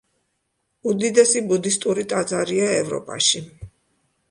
უდიდესი 0.91 1.43
ბუდისტური 1.51 2.07
ტაძარია 2.15 2.73
ევროპაში. 2.81 3.45